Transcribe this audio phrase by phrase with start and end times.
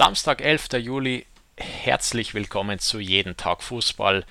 [0.00, 0.68] Samstag, 11.
[0.78, 1.26] Juli.
[1.58, 4.24] Herzlich willkommen zu Jeden Tag Fußball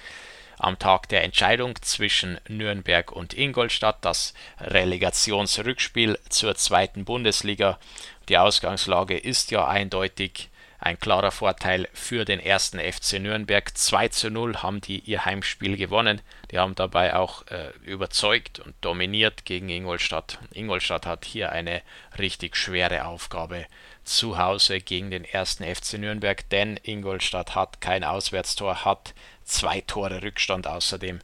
[0.57, 7.77] am Tag der Entscheidung zwischen Nürnberg und Ingolstadt, das Relegationsrückspiel zur zweiten Bundesliga.
[8.29, 13.77] Die Ausgangslage ist ja eindeutig ein klarer Vorteil für den ersten FC Nürnberg.
[13.77, 16.21] 2 zu 0 haben die ihr Heimspiel gewonnen.
[16.51, 20.39] Die haben dabei auch äh, überzeugt und dominiert gegen Ingolstadt.
[20.53, 21.81] Ingolstadt hat hier eine
[22.17, 23.65] richtig schwere Aufgabe
[24.05, 30.23] zu Hause gegen den ersten FC Nürnberg, denn Ingolstadt hat kein Auswärtstor, hat zwei Tore
[30.23, 31.19] Rückstand außerdem.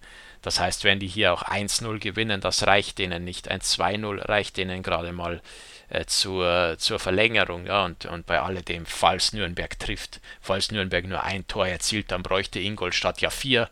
[0.45, 3.48] Das heißt, wenn die hier auch 1-0 gewinnen, das reicht denen nicht.
[3.48, 5.41] Ein 2-0 reicht denen gerade mal
[5.90, 7.66] äh, zur, zur Verlängerung.
[7.66, 12.22] Ja, und, und bei alledem, falls Nürnberg trifft, falls Nürnberg nur ein Tor erzielt, dann
[12.22, 13.72] bräuchte Ingolstadt ja vier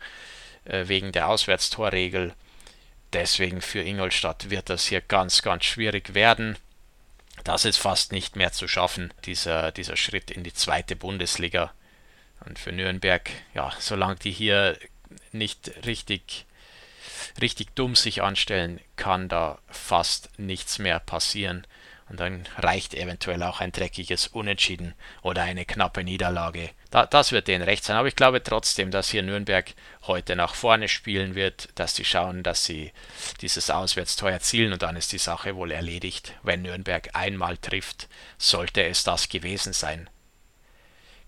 [0.66, 2.34] äh, wegen der Auswärtstorregel.
[3.14, 6.58] Deswegen für Ingolstadt wird das hier ganz, ganz schwierig werden.
[7.44, 11.72] Das ist fast nicht mehr zu schaffen, dieser, dieser Schritt in die zweite Bundesliga.
[12.48, 14.76] Und für Nürnberg, ja, solange die hier
[15.32, 16.48] nicht richtig,
[17.42, 21.66] richtig dumm sich anstellen, kann da fast nichts mehr passieren.
[22.10, 26.70] Und dann reicht eventuell auch ein dreckiges Unentschieden oder eine knappe Niederlage.
[26.92, 27.96] Da, das wird denen recht sein.
[27.96, 29.74] Aber ich glaube trotzdem, dass hier Nürnberg
[30.04, 32.92] heute nach vorne spielen wird, dass sie schauen, dass sie
[33.42, 36.34] dieses Auswärtstor erzielen und dann ist die Sache wohl erledigt.
[36.44, 40.10] Wenn Nürnberg einmal trifft, sollte es das gewesen sein.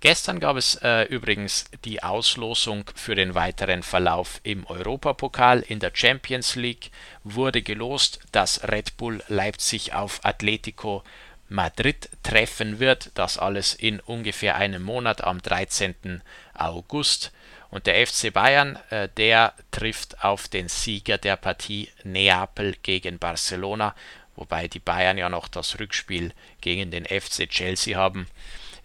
[0.01, 5.61] Gestern gab es äh, übrigens die Auslosung für den weiteren Verlauf im Europapokal.
[5.61, 6.91] In der Champions League
[7.23, 11.03] wurde gelost, dass Red Bull Leipzig auf Atletico
[11.47, 13.11] Madrid treffen wird.
[13.15, 16.21] Das alles in ungefähr einem Monat am 13.
[16.53, 17.31] August.
[17.69, 23.95] Und der FC Bayern, äh, der trifft auf den Sieger der Partie Neapel gegen Barcelona,
[24.35, 28.27] wobei die Bayern ja noch das Rückspiel gegen den FC Chelsea haben.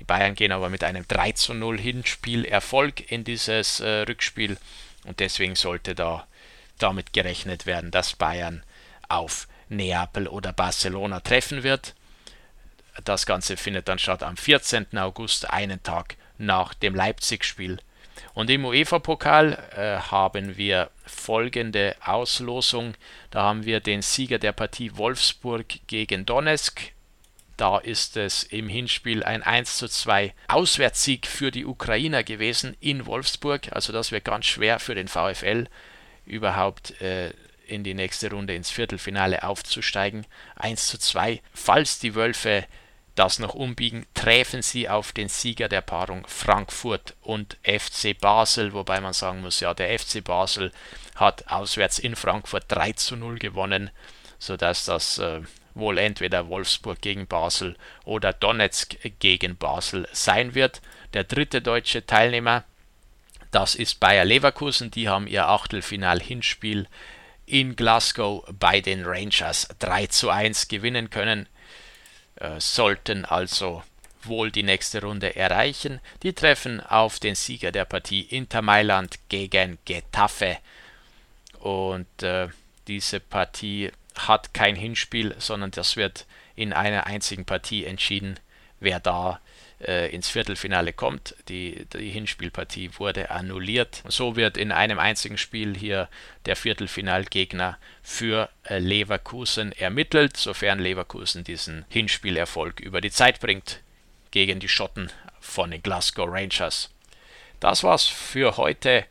[0.01, 4.57] Die Bayern gehen aber mit einem 3 zu 0 Hinspielerfolg in dieses äh, Rückspiel
[5.05, 6.27] und deswegen sollte da
[6.79, 8.65] damit gerechnet werden, dass Bayern
[9.09, 11.95] auf Neapel oder Barcelona treffen wird.
[13.05, 14.99] Das Ganze findet dann statt am 14.
[14.99, 17.79] August, einen Tag nach dem Leipzig-Spiel.
[18.35, 22.95] Und im UEFA-Pokal äh, haben wir folgende Auslosung.
[23.31, 26.93] Da haben wir den Sieger der Partie Wolfsburg gegen Donetsk
[27.61, 33.05] da ist es im Hinspiel ein 1 zu 2 Auswärtssieg für die Ukrainer gewesen in
[33.05, 33.73] Wolfsburg.
[33.73, 35.67] Also das wird ganz schwer für den VfL
[36.25, 37.33] überhaupt äh,
[37.67, 40.27] in die nächste Runde ins Viertelfinale aufzusteigen.
[40.57, 41.43] 1 zu 2.
[41.53, 42.65] Falls die Wölfe
[43.15, 49.03] das noch umbiegen, treffen sie auf den Sieger der Paarung Frankfurt und FC Basel, wobei
[49.03, 50.73] man sagen muss, ja, der FC Basel
[51.17, 53.91] hat auswärts in Frankfurt 3 zu 0 gewonnen,
[54.39, 55.43] sodass das äh,
[55.81, 60.81] wohl entweder Wolfsburg gegen Basel oder Donetsk gegen Basel sein wird.
[61.15, 62.65] Der dritte deutsche Teilnehmer,
[63.51, 66.87] das ist Bayer Leverkusen, die haben ihr Achtelfinal-Hinspiel
[67.47, 71.49] in Glasgow bei den Rangers 3 zu 1 gewinnen können,
[72.37, 73.83] äh, sollten also
[74.23, 76.01] wohl die nächste Runde erreichen.
[76.23, 80.59] Die treffen auf den Sieger der Partie Inter Mailand gegen Getafe.
[81.59, 82.49] Und äh,
[82.87, 88.39] diese Partie hat kein Hinspiel, sondern das wird in einer einzigen Partie entschieden,
[88.81, 89.41] wer da
[89.81, 91.35] äh, ins Viertelfinale kommt.
[91.49, 94.03] Die, die Hinspielpartie wurde annulliert.
[94.09, 96.09] So wird in einem einzigen Spiel hier
[96.47, 103.81] der Viertelfinalgegner für äh, Leverkusen ermittelt, sofern Leverkusen diesen Hinspielerfolg über die Zeit bringt
[104.31, 105.11] gegen die Schotten
[105.41, 106.91] von den Glasgow Rangers.
[107.59, 109.07] Das war's für heute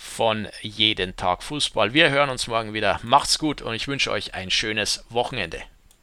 [0.00, 1.92] von Jeden Tag Fußball.
[1.92, 2.98] Wir hören uns morgen wieder.
[3.02, 5.62] Macht's gut und ich wünsche euch ein schönes Wochenende.